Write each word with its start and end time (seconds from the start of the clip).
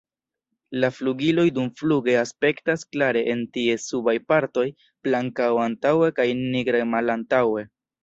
La 0.83 0.87
flugiloj 0.99 1.45
dumfluge 1.57 2.15
aspektas 2.21 2.87
klare 2.97 3.23
en 3.35 3.45
ties 3.59 3.87
subaj 3.93 4.17
partoj 4.35 4.67
blankaj 5.11 5.53
antaŭe 5.69 6.13
kaj 6.21 6.31
nigraj 6.45 6.85
malantaŭe. 6.99 7.71